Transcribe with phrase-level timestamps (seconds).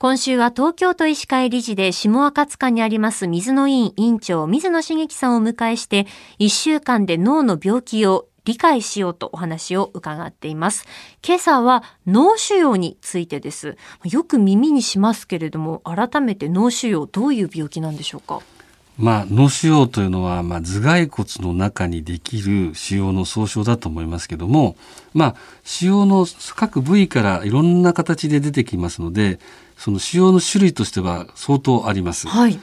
[0.00, 6.06] 今週は東京都医師会理事で下赤塚にあります水野院院長水野茂樹さんをお迎えして
[6.38, 10.86] 1週間で脳の病気を理解しようとお話を伺っています。
[11.26, 13.76] 今朝は脳腫瘍についてです。
[14.04, 18.40] よく耳にしますけれども、改めて脳腫瘍どういう病気なんでしょうか？
[18.98, 24.76] まあ、脳腫瘍というのは、まあ、頭蓋骨の中にできる腫瘍の総称だと思いますけども、
[25.14, 26.26] まあ、腫瘍の
[26.56, 29.38] 各部位からいろんな形で出てきますので、
[29.76, 32.26] その腫瘍の種類としては相当あります。
[32.26, 32.58] はい。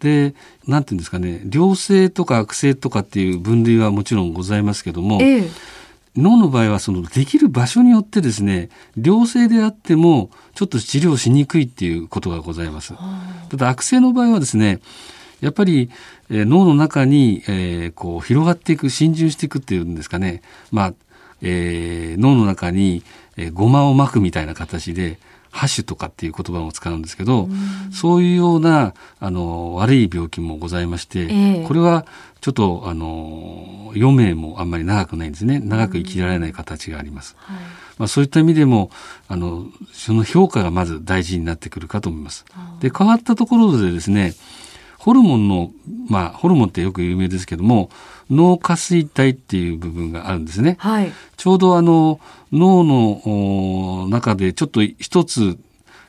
[0.00, 0.34] で、
[0.66, 5.50] なんていうんですかね、良性とか悪性とかっていう分類はもちろんございますけども、ええ、
[6.16, 12.94] 脳の場合はそのできる場所によってですね、良性であってもちょっと治療しにくいっていうことがございます。
[13.48, 14.80] ただ悪性の場合はですね、
[15.40, 15.90] やっぱり、
[16.30, 20.94] えー、脳の中に、えー、こう広がっていく浸潤していくっていうんですかね、まあ
[21.42, 23.02] えー、脳の中に、
[23.36, 25.18] えー、ごまを巻くみたいな形で
[25.50, 27.48] ハッシュとかっていう言葉を使うんですけど、う
[27.92, 32.06] そういうようなあの悪い病気もございまして、えー、これは
[32.40, 35.58] ちょっとあの余命もあんまり長くないんですね。
[35.58, 37.36] 長く生きられない形があります。
[37.40, 37.56] はい、
[37.98, 38.90] まあ、そういった意味でも
[39.28, 42.44] あのその評価がまず大事になってくるかと思います。
[42.80, 44.34] で変わったところでですね
[45.00, 45.72] ホルモンの、
[46.08, 47.88] まあ、ホルモンってよく有名ですけども、
[48.30, 50.76] 脳下垂体っていう部分があるんですね。
[50.78, 52.20] はい、ちょうどあの、
[52.52, 55.58] 脳の中でちょっと一つ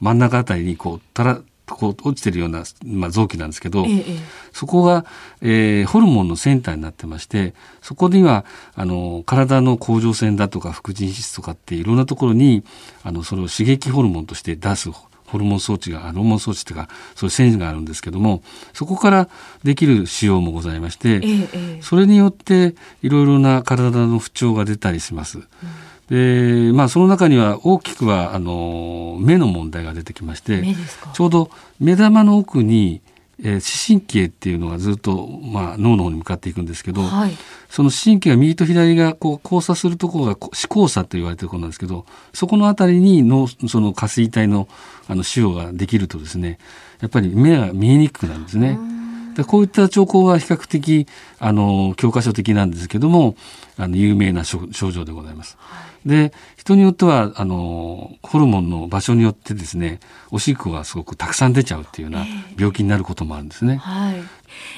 [0.00, 4.04] 真ん中あたりにこう、たら、こう落ちてるような、まあ、臓器なんですけど、ええ、
[4.52, 5.06] そこが、
[5.40, 12.62] えー、ホルモンのセンターになってましてそこにはあの体の甲状腺だとか副腎皮質とかっていろんなところに
[13.04, 14.90] あのそれを刺激ホルモンとして出す
[15.32, 18.42] ホルモン装置がホルモン装置というかそういう線があるんですけども
[18.74, 19.28] そこから
[19.64, 25.38] できる腫瘍もございまして、ええ、それによっていろいろな体の不調が出たりします。
[25.38, 25.46] うん。
[26.08, 30.62] でまあ、その中には大きくはあの目の問題が出てきまして
[31.14, 33.00] ちょうど目玉の奥に
[33.40, 37.32] えー、視神経っていうのがずっと、まあ、脳の方に向かっていくんですけど、はい、
[37.68, 44.68] その神経が右と左がこう交差するところが視交差と言われてるところなんですけどそこの辺りに脳その下垂体の
[45.08, 46.58] あの腫瘍ができるとですね
[47.00, 48.78] やっぱり目が見えにくくなるんですね。
[49.36, 51.06] でこういった兆候は比較的
[51.38, 53.36] あの教科書的なんですけども
[53.78, 55.56] あの有名な症状でございます。
[55.58, 55.92] はい。
[56.08, 60.00] で人によってはあのホルモンの場所によってですね
[60.32, 62.26] おしっこがすごくたくさん出ちゃうっていうような
[62.58, 63.76] 病気になることもあるんですね。
[63.76, 64.16] はい、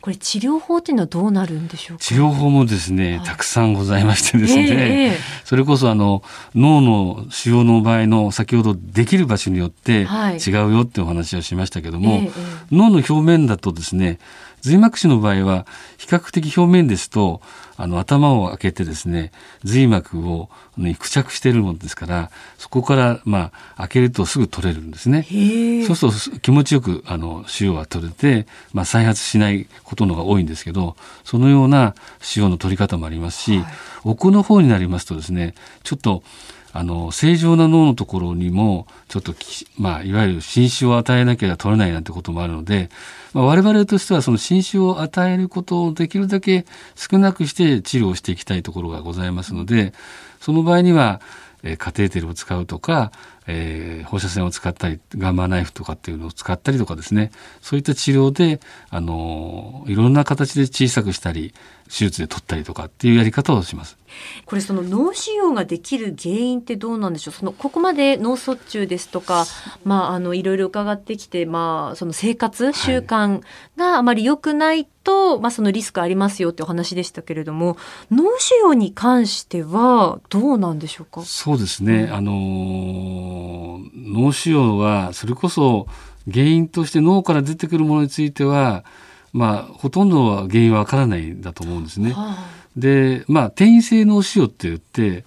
[0.00, 2.04] これ治療法っていうのはどうなるんでしょうか？
[2.04, 6.22] 治療法もですね、はい、たくさんございましてですね、えー、それこそあの
[6.54, 10.06] 脳の腫瘍の場合の先ほどできる場所によって
[10.46, 12.32] 違うよってお話をしましたけども、はいえー、
[12.70, 14.18] 脳の表面だとですね
[14.60, 15.66] 髄膜腫の場合は
[15.98, 17.40] 比較的表面ですと
[17.76, 19.32] あの頭を開けてですね
[19.64, 25.26] 髄膜を付着しているものですからそこからまあ開けるとすぐ取れるんですね。
[25.86, 33.72] そうすると気持ちよくあの腫瘍は取れて、まあ、再発しないことのが多いんですけどそのような腫瘍の取り方もありますし、はい、
[34.04, 36.22] 奥の方になりますとですねちょっと
[36.72, 39.34] あの正常な脳のところにもちょっと
[39.76, 42.90] まあ、いわゆる侵襲を与えなければ取れないなんてこともあるので、
[43.32, 49.92] まあ、我々としてはその侵襲を与えることをできるだけ少なくして治療していきたいところがございますので
[50.40, 51.20] その場合には、
[51.62, 53.10] え、カテーテルを使うとか、
[53.46, 61.52] えー、放射線を使ったりガンマナイフとかっていうのを使ったりとかですねそういった治療であのいろんな形で小さくしたり
[61.90, 63.98] 手術で取ったりとかっていうやり方をします。
[64.46, 67.34] これその脳腫瘍ができる原因ってどうなんでしょう？
[67.34, 69.44] そのここまで脳卒中ですとか、
[69.84, 73.42] まあ、あのいろいろ伺ってきて、まあ、その生活習慣
[73.76, 77.76] があまり良くないと、はい、まあ、そのリスクありますよってお話でしたけれども
[78.10, 81.22] 脳腫瘍に関してはどうなんでしょうか？
[81.22, 82.32] そうですね、うん、あの
[83.94, 85.86] 脳腫瘍はそれこそ
[86.30, 88.84] 原因として脳から出てくるものについては
[89.32, 92.12] まあ、ほとんどは原因はわからないんだと思うんですね。
[92.12, 95.24] はあ、で、まあ、転移性脳腫瘍って言って、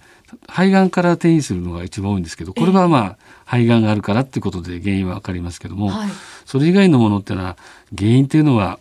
[0.48, 6.10] 肺がんから転移するのが一番多いんですけど、これはまあ、肺がんがあるからっていうことで原因はわかりますけども、はい、
[6.44, 7.56] それ以外のものっていうのは、
[7.96, 8.78] 原因っていうのは、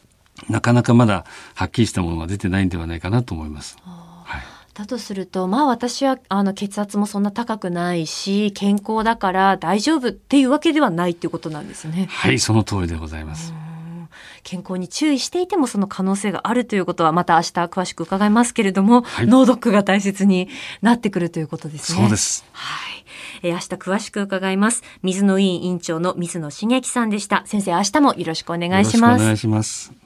[0.50, 1.26] なかなかまだ
[1.56, 3.78] はっきりしたものが出てないんではないかなと思います。
[4.74, 12.08] だとするとまあ私はあの血圧もそんな高くないし健康だから大丈夫っていうわけではないっていうことなんですね。
[12.10, 13.54] はいその通りでございます。
[14.44, 20.50] 健康に注意していてもその可能性があるということはまた明日詳しく伺いますけれども、はい、脳ドックが大切に
[20.82, 22.00] なってくるということですね。
[22.02, 22.46] そうです。
[22.52, 23.06] はい。
[23.44, 24.84] えー、明日詳しく伺います。
[25.02, 27.44] 水野委員委員長の水野茂樹さんでした。
[27.46, 29.22] 先生、明日もよろしくお願いします。
[29.22, 30.03] お願いします。